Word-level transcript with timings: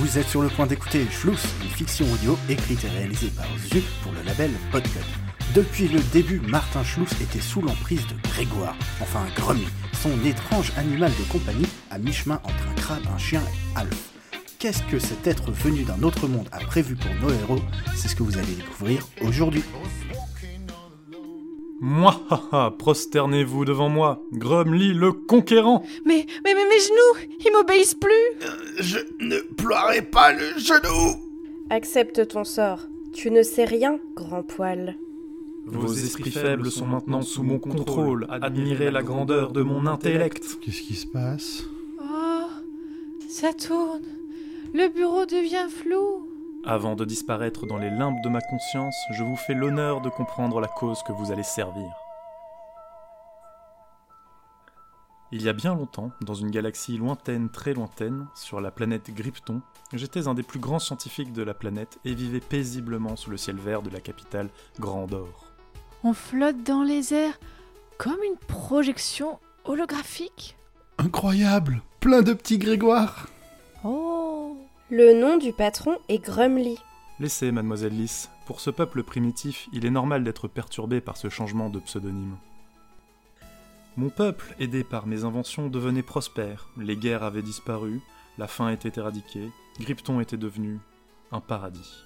Vous 0.00 0.16
êtes 0.16 0.28
sur 0.28 0.40
le 0.40 0.48
point 0.48 0.66
d'écouter 0.66 1.06
Schluss, 1.10 1.44
une 1.62 1.68
fiction 1.68 2.10
audio 2.10 2.38
écrite 2.48 2.82
et 2.84 2.88
réalisée 2.88 3.28
par 3.36 3.44
Zu 3.58 3.82
pour 4.02 4.12
le 4.12 4.22
label 4.22 4.50
Podcut. 4.72 4.98
Depuis 5.54 5.88
le 5.88 6.00
début, 6.10 6.40
Martin 6.40 6.82
Schluss 6.82 7.12
était 7.20 7.42
sous 7.42 7.60
l'emprise 7.60 8.06
de 8.06 8.14
Grégoire, 8.30 8.74
enfin 9.02 9.20
Grummy, 9.36 9.66
son 9.92 10.24
étrange 10.24 10.72
animal 10.78 11.12
de 11.18 11.30
compagnie 11.30 11.66
à 11.90 11.98
mi-chemin 11.98 12.40
entre 12.44 12.68
un 12.70 12.74
crabe, 12.76 13.02
un 13.14 13.18
chien 13.18 13.42
et 13.42 13.78
Alf. 13.78 13.94
Qu'est-ce 14.58 14.82
que 14.84 14.98
cet 14.98 15.26
être 15.26 15.52
venu 15.52 15.82
d'un 15.82 16.02
autre 16.02 16.28
monde 16.28 16.48
a 16.50 16.60
prévu 16.60 16.96
pour 16.96 17.14
nos 17.16 17.30
héros? 17.30 17.60
C'est 17.94 18.08
ce 18.08 18.16
que 18.16 18.22
vous 18.22 18.38
allez 18.38 18.54
découvrir 18.54 19.06
aujourd'hui. 19.20 19.62
Moi, 21.82 22.14
haha, 22.28 22.74
prosternez-vous 22.78 23.64
devant 23.64 23.88
moi, 23.88 24.22
Grumly 24.32 24.92
le 24.92 25.12
conquérant 25.12 25.82
Mais, 26.04 26.26
mais, 26.44 26.54
mais 26.54 26.64
mes 26.66 26.78
genoux, 26.78 27.36
ils 27.44 27.52
m'obéissent 27.52 27.94
plus 27.94 28.48
Je 28.78 28.98
ne 29.18 29.38
ploierai 29.38 30.02
pas 30.02 30.30
le 30.32 30.58
genou 30.58 31.16
Accepte 31.70 32.28
ton 32.28 32.44
sort. 32.44 32.80
Tu 33.14 33.30
ne 33.30 33.42
sais 33.42 33.64
rien, 33.64 33.98
grand 34.14 34.42
poil. 34.42 34.96
Vos 35.64 35.92
esprits 35.92 36.30
faibles 36.30 36.70
sont 36.70 36.86
maintenant 36.86 37.22
sous 37.22 37.42
mon 37.42 37.58
contrôle, 37.58 38.26
admirez 38.28 38.90
la 38.90 39.02
grandeur 39.02 39.52
de 39.52 39.62
mon 39.62 39.86
intellect 39.86 40.58
Qu'est-ce 40.60 40.82
qui 40.82 40.94
se 40.94 41.06
passe? 41.06 41.64
Oh, 42.00 42.46
ça 43.28 43.52
tourne. 43.52 44.02
Le 44.74 44.88
bureau 44.88 45.24
devient 45.24 45.68
flou. 45.70 46.29
Avant 46.66 46.94
de 46.94 47.06
disparaître 47.06 47.64
dans 47.64 47.78
les 47.78 47.88
limbes 47.88 48.20
de 48.22 48.28
ma 48.28 48.42
conscience, 48.42 48.94
je 49.12 49.24
vous 49.24 49.36
fais 49.36 49.54
l'honneur 49.54 50.02
de 50.02 50.10
comprendre 50.10 50.60
la 50.60 50.68
cause 50.68 51.02
que 51.02 51.12
vous 51.12 51.32
allez 51.32 51.42
servir. 51.42 51.90
Il 55.32 55.42
y 55.42 55.48
a 55.48 55.54
bien 55.54 55.74
longtemps, 55.74 56.10
dans 56.20 56.34
une 56.34 56.50
galaxie 56.50 56.98
lointaine, 56.98 57.48
très 57.48 57.72
lointaine, 57.72 58.26
sur 58.34 58.60
la 58.60 58.70
planète 58.70 59.10
Grypton, 59.14 59.62
j'étais 59.94 60.28
un 60.28 60.34
des 60.34 60.42
plus 60.42 60.58
grands 60.58 60.78
scientifiques 60.78 61.32
de 61.32 61.42
la 61.42 61.54
planète 61.54 61.98
et 62.04 62.14
vivais 62.14 62.40
paisiblement 62.40 63.16
sous 63.16 63.30
le 63.30 63.38
ciel 63.38 63.56
vert 63.56 63.80
de 63.80 63.90
la 63.90 64.00
capitale 64.00 64.50
Grandor. 64.78 65.46
On 66.04 66.12
flotte 66.12 66.62
dans 66.62 66.82
les 66.82 67.14
airs 67.14 67.40
comme 67.96 68.22
une 68.22 68.36
projection 68.36 69.38
holographique? 69.64 70.56
Incroyable 70.98 71.80
Plein 72.00 72.20
de 72.20 72.34
petits 72.34 72.58
Grégoire 72.58 73.28
Le 74.92 75.14
nom 75.14 75.36
du 75.36 75.52
patron 75.52 75.98
est 76.08 76.18
Grumly. 76.18 76.76
Laissez, 77.20 77.52
mademoiselle 77.52 77.96
Lys, 77.96 78.28
pour 78.44 78.60
ce 78.60 78.70
peuple 78.70 79.04
primitif, 79.04 79.68
il 79.72 79.86
est 79.86 79.90
normal 79.90 80.24
d'être 80.24 80.48
perturbé 80.48 81.00
par 81.00 81.16
ce 81.16 81.28
changement 81.28 81.70
de 81.70 81.78
pseudonyme. 81.78 82.36
Mon 83.96 84.08
peuple, 84.08 84.52
aidé 84.58 84.82
par 84.82 85.06
mes 85.06 85.22
inventions, 85.22 85.68
devenait 85.68 86.02
prospère, 86.02 86.70
les 86.76 86.96
guerres 86.96 87.22
avaient 87.22 87.40
disparu, 87.40 88.00
la 88.36 88.48
faim 88.48 88.68
était 88.68 88.98
éradiquée, 88.98 89.52
Grypton 89.78 90.18
était 90.18 90.36
devenu 90.36 90.80
un 91.30 91.38
paradis. 91.38 92.02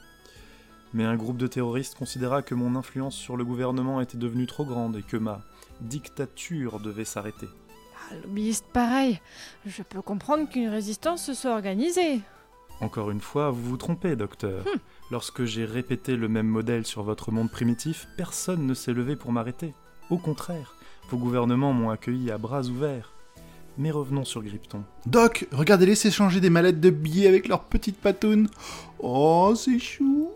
Mais 0.93 1.05
un 1.05 1.17
groupe 1.17 1.39
de 1.39 1.47
terroristes 1.47 1.95
considéra 1.95 2.43
que 2.43 2.55
mon 2.55 2.77
influence 2.77 3.17
sur 3.17 3.39
le 3.39 3.47
gouvernement 3.47 4.03
était 4.03 4.19
devenue 4.19 4.47
trop 4.47 4.67
grande 4.67 4.97
et 4.97 5.03
que 5.03 5.17
ma 5.17 5.41
dictature 5.81 6.81
devait 6.81 7.07
s'arrêter. 7.07 7.49
Ah, 7.97 8.15
Lobbyiste 8.17 8.67
pareil. 8.75 9.23
Je 9.65 9.83
peux 9.83 10.03
comprendre 10.03 10.51
qu'une 10.51 10.69
résistance 10.69 11.25
se 11.25 11.33
soit 11.33 11.55
organisée. 11.55 12.21
Encore 12.85 13.11
une 13.11 13.23
fois, 13.23 13.51
vous 13.51 13.63
vous 13.63 13.77
trompez, 13.79 14.15
docteur. 14.15 14.63
Lorsque 15.11 15.47
j'ai 15.47 15.65
répété 15.65 16.17
le 16.17 16.29
même 16.29 16.47
modèle 16.47 16.85
sur 16.85 17.03
votre 17.03 17.33
monde 17.33 17.51
primitif, 17.51 18.07
personne 18.19 18.67
ne 18.67 18.75
s'est 18.75 18.93
levé 18.93 19.17
pour 19.17 19.33
m'arrêter. 19.33 19.73
Au 20.11 20.19
contraire, 20.19 20.77
vos 21.09 21.17
gouvernements 21.17 21.73
m'ont 21.73 21.89
accueilli 21.89 22.31
à 22.31 22.37
bras 22.37 22.65
ouverts. 22.65 23.15
Mais 23.79 23.91
revenons 23.91 24.27
sur 24.27 24.43
Grypton. 24.43 24.83
Doc, 25.07 25.49
regardez-les 25.51 25.95
s'échanger 25.95 26.43
des 26.43 26.51
mallettes 26.51 26.81
de 26.81 26.91
billets 26.91 27.27
avec 27.27 27.49
leurs 27.49 27.65
petites 27.65 27.99
patounes. 27.99 28.51
Oh, 28.99 29.55
c'est 29.57 29.79
chou 29.79 30.29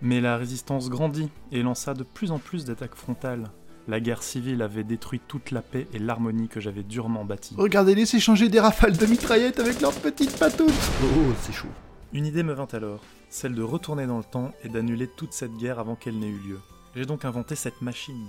Mais 0.00 0.22
la 0.22 0.38
résistance 0.38 0.88
grandit 0.88 1.28
et 1.52 1.62
lança 1.62 1.92
de 1.92 2.02
plus 2.02 2.30
en 2.30 2.38
plus 2.38 2.64
d'attaques 2.64 2.96
frontales. 2.96 3.50
La 3.86 4.00
guerre 4.00 4.22
civile 4.22 4.62
avait 4.62 4.82
détruit 4.82 5.20
toute 5.28 5.50
la 5.50 5.60
paix 5.60 5.86
et 5.92 5.98
l'harmonie 5.98 6.48
que 6.48 6.58
j'avais 6.58 6.82
durement 6.82 7.26
bâtie. 7.26 7.54
Regardez-les 7.58 8.06
s'échanger 8.06 8.48
des 8.48 8.60
rafales 8.60 8.96
de 8.96 9.04
mitraillettes 9.04 9.60
avec 9.60 9.82
leurs 9.82 9.92
petites 9.92 10.38
patounes. 10.38 10.72
Oh, 11.02 11.32
c'est 11.42 11.52
chaud. 11.52 11.68
Une 12.14 12.24
idée 12.24 12.42
me 12.42 12.54
vint 12.54 12.68
alors, 12.72 13.00
celle 13.28 13.54
de 13.54 13.62
retourner 13.62 14.06
dans 14.06 14.16
le 14.16 14.24
temps 14.24 14.52
et 14.62 14.70
d'annuler 14.70 15.06
toute 15.06 15.34
cette 15.34 15.56
guerre 15.56 15.80
avant 15.80 15.96
qu'elle 15.96 16.18
n'ait 16.18 16.28
eu 16.28 16.38
lieu. 16.38 16.60
J'ai 16.96 17.04
donc 17.04 17.26
inventé 17.26 17.56
cette 17.56 17.82
machine, 17.82 18.26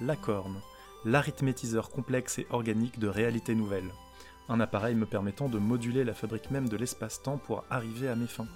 la 0.00 0.14
corne, 0.14 0.60
l'arithmétiseur 1.04 1.90
complexe 1.90 2.38
et 2.38 2.46
organique 2.50 3.00
de 3.00 3.08
réalité 3.08 3.56
nouvelle. 3.56 3.90
Un 4.48 4.60
appareil 4.60 4.94
me 4.94 5.06
permettant 5.06 5.48
de 5.48 5.58
moduler 5.58 6.04
la 6.04 6.14
fabrique 6.14 6.50
même 6.52 6.68
de 6.68 6.76
l'espace-temps 6.76 7.38
pour 7.38 7.64
arriver 7.68 8.08
à 8.08 8.14
mes 8.14 8.26
fins. 8.26 8.46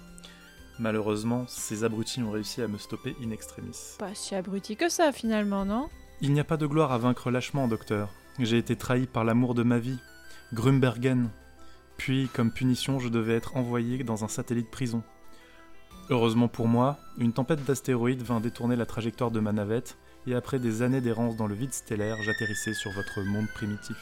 Malheureusement, 0.77 1.45
ces 1.47 1.83
abrutis 1.83 2.23
ont 2.23 2.31
réussi 2.31 2.61
à 2.61 2.69
me 2.69 2.77
stopper 2.77 3.15
in 3.21 3.31
extremis. 3.31 3.97
Pas 3.97 4.15
si 4.15 4.35
abruti 4.35 4.77
que 4.77 4.87
ça 4.87 5.11
finalement, 5.11 5.65
non? 5.65 5.89
Il 6.21 6.33
n'y 6.33 6.41
a 6.41 6.43
pas 6.43 6.57
de 6.57 6.67
gloire 6.67 6.91
à 6.91 6.97
vaincre 6.97 7.31
lâchement, 7.31 7.69
docteur. 7.69 8.09
J'ai 8.39 8.57
été 8.57 8.75
trahi 8.75 9.07
par 9.07 9.23
l'amour 9.23 9.55
de 9.55 9.63
ma 9.63 9.79
vie, 9.79 9.99
Grumbergen. 10.53 11.29
Puis, 11.97 12.27
comme 12.33 12.51
punition, 12.51 12.99
je 12.99 13.07
devais 13.07 13.35
être 13.35 13.55
envoyé 13.55 14.03
dans 14.03 14.25
un 14.25 14.27
satellite 14.27 14.69
prison. 14.69 15.01
Heureusement 16.09 16.49
pour 16.49 16.67
moi, 16.67 16.97
une 17.19 17.31
tempête 17.31 17.63
d'astéroïdes 17.63 18.21
vint 18.21 18.41
détourner 18.41 18.75
la 18.75 18.85
trajectoire 18.85 19.31
de 19.31 19.39
ma 19.39 19.53
navette, 19.53 19.97
et 20.27 20.35
après 20.35 20.59
des 20.59 20.81
années 20.81 20.99
d'errance 20.99 21.37
dans 21.37 21.47
le 21.47 21.55
vide 21.55 21.73
stellaire, 21.73 22.17
j'atterrissais 22.21 22.73
sur 22.73 22.91
votre 22.91 23.21
monde 23.21 23.47
primitif. 23.53 23.95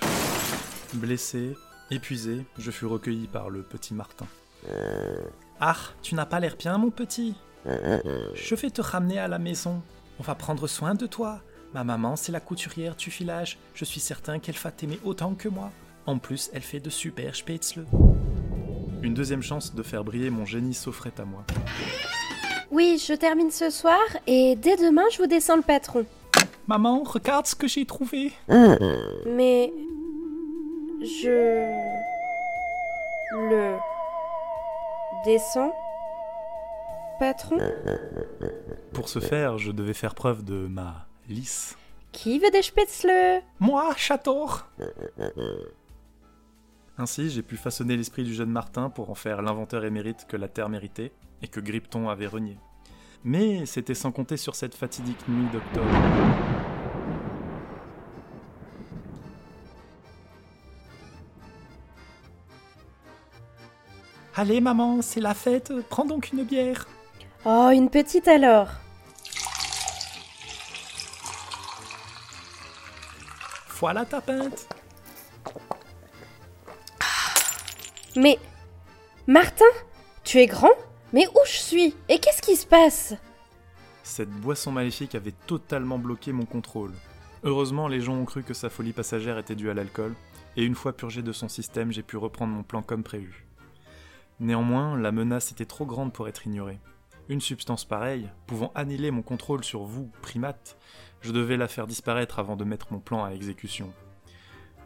Blessé, 0.95 1.55
épuisé, 1.91 2.45
je 2.57 2.71
fus 2.71 2.85
recueilli 2.85 3.27
par 3.27 3.51
le 3.51 3.61
petit 3.61 3.93
Martin. 3.93 4.25
Ah, 5.59 5.77
tu 6.01 6.15
n'as 6.15 6.25
pas 6.25 6.39
l'air 6.39 6.55
bien, 6.57 6.79
mon 6.79 6.89
petit. 6.89 7.35
Je 7.65 8.55
vais 8.55 8.71
te 8.71 8.81
ramener 8.81 9.19
à 9.19 9.27
la 9.27 9.37
maison. 9.37 9.83
On 10.19 10.23
va 10.23 10.33
prendre 10.33 10.65
soin 10.65 10.95
de 10.95 11.05
toi. 11.05 11.41
Ma 11.73 11.83
maman, 11.83 12.15
c'est 12.15 12.31
la 12.31 12.39
couturière 12.39 12.95
du 12.95 13.09
village. 13.09 13.57
Je 13.73 13.85
suis 13.85 13.99
certain 13.99 14.39
qu'elle 14.39 14.55
va 14.55 14.71
t'aimer 14.71 14.99
autant 15.03 15.35
que 15.35 15.49
moi. 15.49 15.71
En 16.05 16.17
plus, 16.17 16.49
elle 16.53 16.61
fait 16.61 16.79
de 16.79 16.89
super 16.89 17.35
spätzle. 17.35 17.85
Une 19.03 19.13
deuxième 19.13 19.41
chance 19.43 19.75
de 19.75 19.83
faire 19.83 20.03
briller 20.03 20.29
mon 20.29 20.45
génie 20.45 20.73
s'offrait 20.73 21.13
à 21.17 21.25
moi. 21.25 21.43
Oui, 22.71 23.01
je 23.05 23.13
termine 23.13 23.51
ce 23.51 23.69
soir 23.69 23.99
et 24.25 24.55
dès 24.55 24.77
demain, 24.77 25.03
je 25.11 25.17
vous 25.17 25.27
descends 25.27 25.57
le 25.57 25.61
patron. 25.61 26.05
Maman, 26.67 27.03
regarde 27.03 27.45
ce 27.45 27.55
que 27.55 27.67
j'ai 27.67 27.85
trouvé. 27.85 28.31
Mais. 28.49 29.71
Je. 31.01 31.67
Le. 33.33 33.77
Descends. 35.25 35.73
Patron 37.19 37.57
Pour 38.93 39.09
ce 39.09 39.19
faire, 39.19 39.57
je 39.57 39.71
devais 39.71 39.93
faire 39.93 40.13
preuve 40.13 40.43
de 40.43 40.67
ma 40.67 41.06
lisse. 41.27 41.77
Qui 42.11 42.39
veut 42.39 42.49
des 42.51 42.61
spätzle 42.61 43.41
Moi, 43.59 43.93
Chator 43.95 44.67
Ainsi, 46.97 47.29
j'ai 47.29 47.43
pu 47.43 47.57
façonner 47.57 47.95
l'esprit 47.95 48.23
du 48.23 48.33
jeune 48.33 48.49
Martin 48.49 48.89
pour 48.89 49.09
en 49.09 49.15
faire 49.15 49.41
l'inventeur 49.41 49.85
émérite 49.85 50.25
que 50.27 50.37
la 50.37 50.47
Terre 50.47 50.69
méritait 50.69 51.11
et 51.41 51.47
que 51.47 51.59
Grypton 51.59 52.09
avait 52.09 52.27
renié. 52.27 52.57
Mais 53.23 53.65
c'était 53.65 53.93
sans 53.93 54.11
compter 54.11 54.37
sur 54.37 54.55
cette 54.55 54.73
fatidique 54.73 55.27
nuit 55.27 55.47
d'octobre. 55.51 55.87
Allez 64.35 64.61
maman, 64.61 65.01
c'est 65.01 65.19
la 65.19 65.33
fête, 65.33 65.73
prends 65.89 66.05
donc 66.05 66.31
une 66.31 66.43
bière. 66.43 66.87
Oh, 67.45 67.69
une 67.73 67.89
petite 67.89 68.27
alors. 68.27 68.69
Voilà 73.79 74.05
ta 74.05 74.21
pinte. 74.21 74.67
Mais. 78.15 78.39
Martin 79.27 79.65
Tu 80.23 80.39
es 80.39 80.47
grand 80.47 80.71
Mais 81.13 81.27
où 81.27 81.39
je 81.45 81.57
suis? 81.57 81.95
Et 82.09 82.17
qu'est-ce 82.17 82.41
qui 82.41 82.55
se 82.55 82.65
passe? 82.65 83.13
Cette 84.01 84.31
boisson 84.31 84.71
maléfique 84.71 85.13
avait 85.13 85.35
totalement 85.45 85.99
bloqué 85.99 86.31
mon 86.31 86.45
contrôle. 86.45 86.91
Heureusement, 87.43 87.87
les 87.87 88.01
gens 88.01 88.15
ont 88.15 88.25
cru 88.25 88.41
que 88.41 88.55
sa 88.55 88.71
folie 88.71 88.93
passagère 88.93 89.37
était 89.37 89.53
due 89.53 89.69
à 89.69 89.75
l'alcool, 89.75 90.15
et 90.55 90.63
une 90.63 90.73
fois 90.73 90.93
purgé 90.93 91.21
de 91.21 91.31
son 91.31 91.47
système, 91.47 91.91
j'ai 91.91 92.01
pu 92.01 92.17
reprendre 92.17 92.53
mon 92.53 92.63
plan 92.63 92.81
comme 92.81 93.03
prévu. 93.03 93.45
Néanmoins, 94.39 94.97
la 94.97 95.11
menace 95.11 95.51
était 95.51 95.65
trop 95.65 95.85
grande 95.85 96.13
pour 96.13 96.27
être 96.27 96.47
ignorée. 96.47 96.79
Une 97.29 97.41
substance 97.41 97.83
pareille, 97.83 98.29
pouvant 98.45 98.71
annihiler 98.73 99.11
mon 99.11 99.21
contrôle 99.21 99.63
sur 99.63 99.83
vous, 99.83 100.09
primates, 100.21 100.77
je 101.19 101.33
devais 101.33 101.57
la 101.57 101.67
faire 101.67 101.85
disparaître 101.85 102.39
avant 102.39 102.55
de 102.55 102.63
mettre 102.63 102.93
mon 102.93 102.99
plan 102.99 103.25
à 103.25 103.31
exécution. 103.31 103.91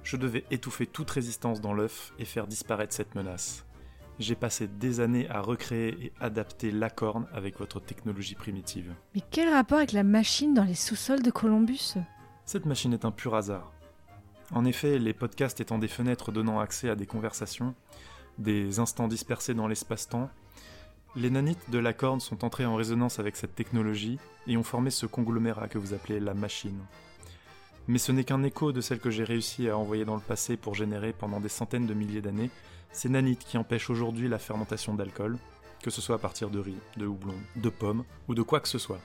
Je 0.01 0.17
devais 0.17 0.43
étouffer 0.49 0.87
toute 0.87 1.11
résistance 1.11 1.61
dans 1.61 1.73
l'œuf 1.73 2.13
et 2.17 2.25
faire 2.25 2.47
disparaître 2.47 2.95
cette 2.95 3.13
menace. 3.13 3.65
J'ai 4.17 4.35
passé 4.35 4.67
des 4.67 4.99
années 4.99 5.29
à 5.29 5.39
recréer 5.41 6.05
et 6.05 6.13
adapter 6.19 6.71
l'acorne 6.71 7.27
avec 7.31 7.59
votre 7.59 7.79
technologie 7.79 8.35
primitive. 8.35 8.93
Mais 9.13 9.21
quel 9.29 9.53
rapport 9.53 9.77
avec 9.77 9.91
la 9.91 10.03
machine 10.03 10.55
dans 10.55 10.63
les 10.63 10.75
sous-sols 10.75 11.21
de 11.21 11.31
Columbus? 11.31 11.93
Cette 12.45 12.65
machine 12.65 12.93
est 12.93 13.05
un 13.05 13.11
pur 13.11 13.35
hasard. 13.35 13.71
En 14.51 14.65
effet, 14.65 14.97
les 14.97 15.13
podcasts 15.13 15.61
étant 15.61 15.77
des 15.77 15.87
fenêtres 15.87 16.31
donnant 16.31 16.59
accès 16.59 16.89
à 16.89 16.95
des 16.95 17.05
conversations, 17.05 17.75
des 18.37 18.79
instants 18.79 19.07
dispersés 19.07 19.53
dans 19.53 19.67
l'espace-temps, 19.67 20.29
Les 21.15 21.29
nanites 21.29 21.69
de 21.69 21.77
la 21.77 21.93
corne 21.93 22.21
sont 22.21 22.45
entrés 22.45 22.65
en 22.65 22.75
résonance 22.75 23.19
avec 23.19 23.35
cette 23.35 23.55
technologie 23.55 24.17
et 24.47 24.55
ont 24.55 24.63
formé 24.63 24.91
ce 24.91 25.05
conglomérat 25.05 25.67
que 25.67 25.77
vous 25.77 25.93
appelez 25.93 26.19
la 26.19 26.33
machine. 26.33 26.79
Mais 27.87 27.97
ce 27.97 28.11
n'est 28.11 28.23
qu'un 28.23 28.43
écho 28.43 28.71
de 28.71 28.79
celle 28.79 28.99
que 28.99 29.11
j'ai 29.11 29.23
réussi 29.23 29.67
à 29.67 29.77
envoyer 29.77 30.05
dans 30.05 30.15
le 30.15 30.21
passé 30.21 30.55
pour 30.55 30.75
générer 30.75 31.11
pendant 31.13 31.41
des 31.41 31.49
centaines 31.49 31.87
de 31.87 31.93
milliers 31.93 32.21
d'années 32.21 32.49
ces 32.93 33.09
nanites 33.09 33.43
qui 33.45 33.57
empêchent 33.57 33.89
aujourd'hui 33.89 34.27
la 34.27 34.39
fermentation 34.39 34.93
d'alcool, 34.93 35.37
que 35.83 35.89
ce 35.89 36.01
soit 36.01 36.15
à 36.15 36.19
partir 36.19 36.49
de 36.49 36.59
riz, 36.59 36.77
de 36.97 37.05
houblon, 37.05 37.35
de 37.55 37.69
pommes 37.69 38.03
ou 38.27 38.35
de 38.35 38.41
quoi 38.41 38.59
que 38.59 38.67
ce 38.67 38.77
soit, 38.77 38.99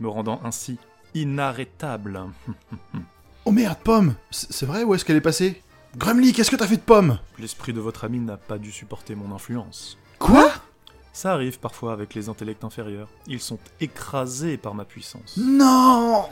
me 0.00 0.08
rendant 0.08 0.40
ainsi 0.44 0.78
inarrêtable. 1.14 2.20
Oh 3.46 3.52
merde, 3.52 3.76
Pomme 3.84 4.14
C'est 4.30 4.64
vrai, 4.64 4.84
où 4.84 4.94
est-ce 4.94 5.04
qu'elle 5.04 5.18
est 5.18 5.20
passée? 5.20 5.62
Grumly, 5.98 6.32
qu'est-ce 6.32 6.50
que 6.50 6.56
t'as 6.56 6.66
fait 6.66 6.78
de 6.78 6.80
Pomme? 6.80 7.18
L'esprit 7.38 7.74
de 7.74 7.80
votre 7.80 8.04
ami 8.04 8.18
n'a 8.18 8.38
pas 8.38 8.56
dû 8.56 8.72
supporter 8.72 9.14
mon 9.14 9.34
influence. 9.34 9.98
Quoi? 10.18 10.50
Ça 11.14 11.32
arrive 11.32 11.60
parfois 11.60 11.92
avec 11.92 12.12
les 12.14 12.28
intellects 12.28 12.64
inférieurs. 12.64 13.08
Ils 13.28 13.40
sont 13.40 13.60
écrasés 13.80 14.56
par 14.56 14.74
ma 14.74 14.84
puissance. 14.84 15.36
Non 15.36 16.24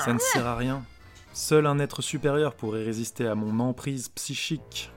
Ça 0.00 0.12
ne 0.12 0.18
sert 0.20 0.46
à 0.46 0.54
rien. 0.54 0.84
Seul 1.32 1.66
un 1.66 1.80
être 1.80 2.02
supérieur 2.02 2.54
pourrait 2.54 2.84
résister 2.84 3.26
à 3.26 3.34
mon 3.34 3.58
emprise 3.58 4.08
psychique. 4.10 4.92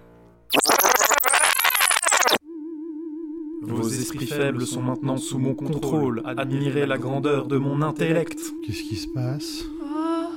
Vos 3.63 3.89
esprits 3.89 4.27
faibles 4.27 4.67
sont 4.67 4.83
maintenant 4.83 5.17
sous 5.17 5.39
mon 5.39 5.55
contrôle. 5.55 6.21
Admirez 6.37 6.85
la 6.85 6.99
grandeur 6.99 7.47
de 7.47 7.57
mon 7.57 7.81
intellect. 7.81 8.39
Qu'est-ce 8.63 8.83
qui 8.83 8.95
se 8.95 9.07
passe? 9.07 9.63
Oh, 9.83 10.29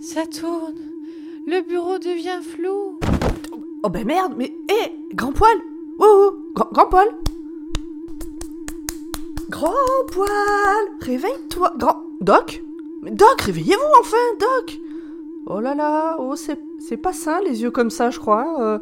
ça 0.00 0.26
tourne. 0.26 0.78
Le 1.46 1.60
bureau 1.68 1.98
devient 1.98 2.40
flou. 2.42 2.98
Oh 3.84 3.90
ben 3.90 4.06
merde, 4.06 4.34
mais 4.36 4.52
hé, 4.70 4.92
grand 5.14 5.32
poil 5.32 5.56
Oh, 5.98 6.32
oh, 6.58 6.64
grand, 6.72 6.86
poil 6.86 7.08
Grand 9.48 9.72
poil 10.10 10.26
Réveille-toi 11.00 11.72
Grand... 11.76 12.02
Doc 12.20 12.62
Mais 13.02 13.10
Doc, 13.10 13.40
réveillez-vous 13.42 14.00
enfin, 14.00 14.16
Doc 14.40 14.78
Oh 15.46 15.60
là 15.60 15.74
là, 15.74 16.16
oh 16.18 16.34
c'est, 16.36 16.96
pas 16.96 17.12
sain 17.12 17.40
les 17.44 17.62
yeux 17.62 17.70
comme 17.70 17.90
ça, 17.90 18.10
je 18.10 18.18
crois. 18.18 18.60
euh. 18.60 18.78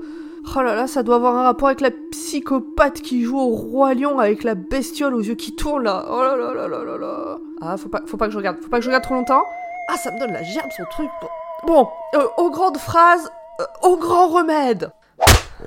oh 0.57 0.63
là 0.63 0.75
là, 0.75 0.87
ça 0.87 1.03
doit 1.03 1.17
avoir 1.17 1.37
un 1.37 1.43
rapport 1.45 1.69
avec 1.69 1.81
la 1.81 1.91
psychopathe 1.91 3.01
qui 3.01 3.23
joue 3.23 3.39
au 3.39 3.49
roi 3.49 3.95
lion 3.95 4.19
avec 4.19 4.45
la 4.45 4.55
bestiole 4.55 5.15
aux 5.15 5.21
yeux 5.23 5.35
qui 5.35 5.57
tournent 5.57 5.85
là. 5.85 6.05
Oh 6.11 6.23
là 6.23 6.37
là 6.37 6.53
là 6.55 6.69
là 6.69 6.85
là 6.85 6.99
là. 6.99 7.39
Ah, 7.63 7.77
faut 7.77 7.89
pas, 7.89 8.03
faut 8.07 8.19
pas 8.19 8.27
que 8.27 8.33
je 8.33 8.37
regarde, 8.37 8.59
faut 8.61 8.69
pas 8.69 8.79
que 8.79 8.85
je 8.85 8.89
regarde 8.89 9.05
trop 9.05 9.15
longtemps. 9.15 9.43
Ah, 9.89 9.97
ça 9.97 10.11
me 10.13 10.21
donne 10.21 10.33
la 10.33 10.43
gerbe 10.43 10.69
son 10.77 10.85
truc. 10.91 11.09
Bon, 11.23 11.29
bon 11.67 11.89
euh, 12.15 12.27
aux 12.37 12.51
grandes 12.51 12.79
phrases, 12.79 13.31
euh, 13.61 13.65
au 13.83 13.97
grand 13.97 14.29
remède. 14.29 14.93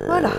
Voilà. 0.06 0.30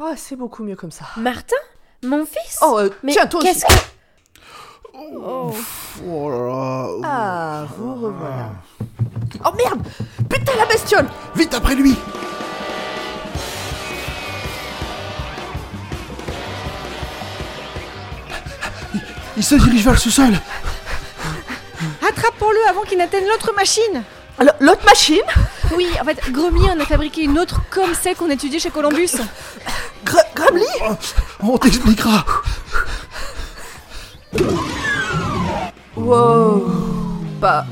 Ah, 0.00 0.12
c'est 0.16 0.36
beaucoup 0.36 0.62
mieux 0.62 0.76
comme 0.76 0.90
ça. 0.90 1.04
Martin 1.16 1.56
Mon 2.04 2.24
fils 2.24 2.58
Oh, 2.62 2.76
euh, 2.78 2.90
Mais 3.02 3.12
tiens, 3.12 3.26
toi 3.26 3.40
qu'est-ce 3.42 3.64
que... 3.64 3.72
Oh. 4.94 5.54
Oh 6.06 6.30
là 6.30 6.38
là 6.38 6.88
Ah, 7.04 7.64
vous 7.76 7.94
revoilà. 7.94 8.50
Oh 9.44 9.50
merde 9.56 9.80
Putain, 10.28 10.52
la 10.56 10.66
bestiole 10.66 11.06
Vite 11.36 11.54
après 11.54 11.74
lui 11.74 11.96
Il- 18.94 19.00
Il 19.38 19.44
se 19.44 19.54
dirige 19.54 19.84
vers 19.84 19.92
le 19.94 19.98
sous-sol 19.98 20.32
Attrapons-le 22.08 22.68
avant 22.68 22.82
qu'il 22.82 22.98
n'atteigne 22.98 23.26
l'autre 23.28 23.52
machine. 23.54 24.02
L'autre 24.60 24.84
machine? 24.84 25.22
Oui, 25.76 25.86
en 26.00 26.04
fait, 26.04 26.18
Grumly 26.30 26.70
en 26.70 26.80
a 26.80 26.84
fabriqué 26.84 27.22
une 27.24 27.38
autre 27.38 27.60
comme 27.70 27.94
celle 27.94 28.16
qu'on 28.16 28.30
étudiait 28.30 28.58
chez 28.58 28.70
Columbus. 28.70 29.10
Gr- 30.04 30.34
Grumly 30.34 30.64
On 31.40 31.58
t'expliquera 31.58 32.24
Wow 35.96 36.66
Bah, 37.40 37.66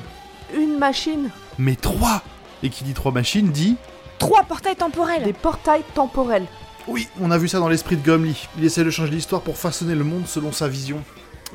une 0.54 0.78
machine 0.78 1.30
Mais 1.58 1.76
trois 1.76 2.22
Et 2.62 2.70
qui 2.70 2.84
dit 2.84 2.94
trois 2.94 3.12
machines 3.12 3.50
dit... 3.50 3.76
Trois 4.18 4.44
portails 4.44 4.76
temporels. 4.76 5.24
Des 5.24 5.32
portails 5.34 5.84
temporels. 5.94 6.46
Oui, 6.88 7.06
on 7.20 7.30
a 7.30 7.36
vu 7.38 7.48
ça 7.48 7.58
dans 7.58 7.68
l'esprit 7.68 7.96
de 7.96 8.02
Gumly. 8.02 8.48
Il 8.56 8.64
essaie 8.64 8.82
de 8.82 8.88
changer 8.90 9.12
l'histoire 9.12 9.42
pour 9.42 9.58
façonner 9.58 9.94
le 9.94 10.04
monde 10.04 10.26
selon 10.26 10.52
sa 10.52 10.68
vision. 10.68 11.02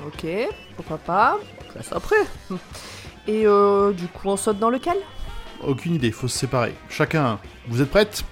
Ok, 0.05 0.25
pourquoi 0.75 0.97
pas 0.99 1.37
Classe 1.71 1.91
après. 1.91 2.17
Et 3.27 3.47
euh, 3.47 3.93
du 3.93 4.07
coup, 4.07 4.29
on 4.29 4.37
saute 4.37 4.59
dans 4.59 4.69
lequel? 4.69 4.97
Aucune 5.65 5.95
idée, 5.95 6.11
faut 6.11 6.27
se 6.27 6.37
séparer. 6.37 6.75
Chacun 6.89 7.25
un. 7.25 7.39
Vous 7.67 7.81
êtes 7.81 7.89
prêtes? 7.89 8.23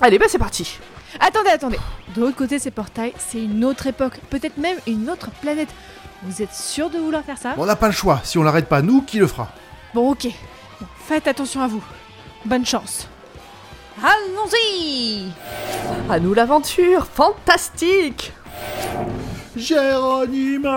Allez, 0.00 0.18
bah 0.18 0.26
c'est 0.28 0.38
parti. 0.38 0.78
Attendez, 1.20 1.50
attendez. 1.50 1.78
De 2.14 2.20
l'autre 2.20 2.36
côté 2.36 2.58
de 2.58 2.62
ces 2.62 2.70
portails, 2.70 3.12
c'est 3.18 3.42
une 3.42 3.64
autre 3.64 3.86
époque, 3.86 4.20
peut-être 4.30 4.56
même 4.58 4.76
une 4.86 5.08
autre 5.10 5.30
planète. 5.40 5.68
Vous 6.22 6.42
êtes 6.42 6.52
sûr 6.52 6.90
de 6.90 6.98
vouloir 6.98 7.22
faire 7.24 7.38
ça? 7.38 7.54
On 7.56 7.66
n'a 7.66 7.76
pas 7.76 7.86
le 7.86 7.92
choix. 7.92 8.20
Si 8.24 8.38
on 8.38 8.42
l'arrête 8.42 8.68
pas, 8.68 8.82
nous, 8.82 9.02
qui 9.02 9.18
le 9.18 9.26
fera? 9.26 9.48
Bon, 9.94 10.10
ok. 10.10 10.26
Bon, 10.80 10.86
faites 11.06 11.28
attention 11.28 11.62
à 11.62 11.68
vous. 11.68 11.82
Bonne 12.44 12.66
chance. 12.66 13.08
Allons-y 14.02 15.30
À 16.08 16.20
nous 16.20 16.34
l'aventure 16.34 17.06
Fantastique 17.06 18.32
Géronimo 19.56 20.68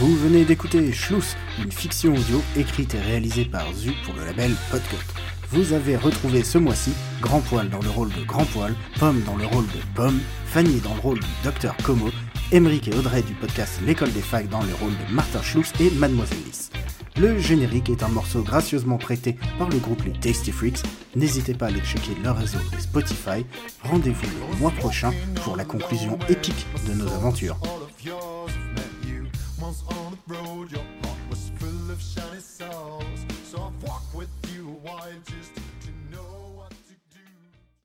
Vous 0.00 0.16
venez 0.16 0.46
d'écouter 0.46 0.94
Schluss, 0.94 1.36
une 1.62 1.70
fiction 1.70 2.14
audio 2.14 2.40
écrite 2.56 2.94
et 2.94 3.00
réalisée 3.00 3.44
par 3.44 3.70
Zu 3.74 3.92
pour 4.06 4.14
le 4.14 4.24
label 4.24 4.50
Podcut. 4.70 4.96
Vous 5.50 5.74
avez 5.74 5.94
retrouvé 5.94 6.42
ce 6.42 6.56
mois-ci 6.56 6.92
Grand 7.20 7.40
Poil 7.40 7.68
dans 7.68 7.82
le 7.82 7.90
rôle 7.90 8.08
de 8.08 8.24
Grand 8.24 8.46
Poil, 8.46 8.74
Pomme 8.98 9.20
dans 9.26 9.36
le 9.36 9.44
rôle 9.44 9.66
de 9.66 9.94
Pomme, 9.94 10.18
Fanny 10.46 10.80
dans 10.80 10.94
le 10.94 11.00
rôle 11.00 11.18
du 11.20 11.28
Docteur 11.44 11.76
Como, 11.84 12.08
Emeric 12.50 12.88
et 12.88 12.94
Audrey 12.94 13.20
du 13.20 13.34
podcast 13.34 13.78
L'école 13.84 14.10
des 14.12 14.22
facs 14.22 14.48
dans 14.48 14.62
le 14.62 14.72
rôle 14.80 14.92
de 14.92 15.14
Martin 15.14 15.42
Schluss 15.42 15.70
et 15.80 15.90
Mademoiselle 15.90 16.38
Lys. 16.46 16.70
Le 17.20 17.38
générique 17.38 17.90
est 17.90 18.02
un 18.02 18.08
morceau 18.08 18.40
gracieusement 18.40 18.96
prêté 18.96 19.36
par 19.58 19.68
le 19.68 19.76
groupe 19.76 20.02
Les 20.04 20.12
Tasty 20.12 20.50
Freaks. 20.50 20.82
N'hésitez 21.14 21.52
pas 21.52 21.66
à 21.66 21.68
aller 21.68 21.80
checker 21.80 22.16
leur 22.24 22.38
réseau 22.38 22.58
Spotify. 22.78 23.44
Rendez-vous 23.84 24.26
le 24.50 24.56
mois 24.60 24.70
prochain 24.70 25.12
pour 25.44 25.58
la 25.58 25.66
conclusion 25.66 26.18
épique 26.30 26.66
de 26.88 26.94
nos 26.94 27.12
aventures. 27.12 27.58